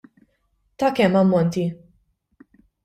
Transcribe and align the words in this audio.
Ta' 0.77 0.89
kemm 1.01 1.19
ammonti? 1.21 1.65